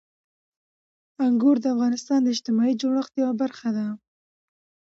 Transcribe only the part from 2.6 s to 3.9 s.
جوړښت یوه برخه ده.